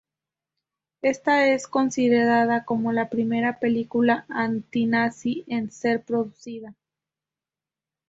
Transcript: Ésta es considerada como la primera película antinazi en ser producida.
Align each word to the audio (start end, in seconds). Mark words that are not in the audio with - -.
Ésta 1.03 1.47
es 1.49 1.67
considerada 1.67 2.65
como 2.65 2.91
la 2.91 3.07
primera 3.07 3.59
película 3.59 4.25
antinazi 4.29 5.45
en 5.47 5.69
ser 5.69 6.01
producida. 6.03 6.73